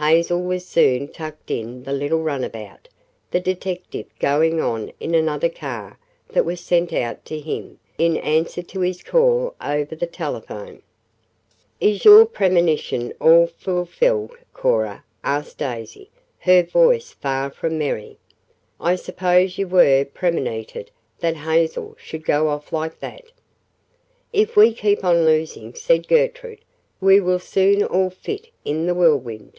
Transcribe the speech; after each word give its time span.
Hazel 0.00 0.40
was 0.40 0.64
soon 0.64 1.08
tucked 1.08 1.50
in 1.50 1.82
the 1.82 1.92
little 1.92 2.22
runabout, 2.22 2.88
the 3.32 3.40
detective 3.40 4.06
going 4.20 4.60
on 4.62 4.92
in 5.00 5.12
another 5.12 5.48
car 5.48 5.98
that 6.28 6.44
was 6.44 6.60
sent 6.60 6.92
out 6.92 7.24
to 7.24 7.40
him 7.40 7.80
in 7.98 8.16
answer 8.18 8.62
to 8.62 8.78
his 8.82 9.02
call 9.02 9.56
over 9.60 9.96
the 9.96 10.06
telephone. 10.06 10.82
"Is 11.80 12.04
your 12.04 12.26
premonition 12.26 13.12
all 13.20 13.48
fulfilled, 13.48 14.36
Cora?" 14.52 15.02
asked 15.24 15.58
Daisy, 15.58 16.10
her 16.38 16.62
voice 16.62 17.10
far 17.10 17.50
from 17.50 17.76
merry. 17.76 18.18
"I 18.78 18.94
suppose 18.94 19.58
you 19.58 19.66
were 19.66 20.04
'premonited' 20.04 20.92
that 21.18 21.34
Hazel 21.38 21.96
should 21.98 22.24
go 22.24 22.46
off 22.46 22.72
like 22.72 23.00
that." 23.00 23.24
"If 24.32 24.54
we 24.54 24.72
keep 24.74 25.02
on 25.04 25.24
losing," 25.24 25.74
said 25.74 26.06
Gertrude, 26.06 26.60
"we 27.00 27.18
will 27.20 27.40
soon 27.40 27.82
all 27.82 28.10
fit 28.10 28.50
in 28.64 28.86
the 28.86 28.94
Whirlwind." 28.94 29.58